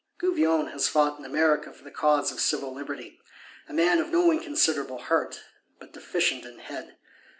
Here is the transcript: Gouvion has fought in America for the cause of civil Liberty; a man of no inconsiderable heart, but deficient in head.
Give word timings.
Gouvion 0.19 0.71
has 0.71 0.87
fought 0.87 1.19
in 1.19 1.25
America 1.25 1.71
for 1.71 1.83
the 1.83 1.91
cause 1.91 2.31
of 2.31 2.39
civil 2.39 2.73
Liberty; 2.73 3.19
a 3.69 3.73
man 3.73 3.99
of 3.99 4.09
no 4.09 4.31
inconsiderable 4.31 4.97
heart, 4.97 5.41
but 5.77 5.93
deficient 5.93 6.43
in 6.43 6.57
head. 6.57 6.97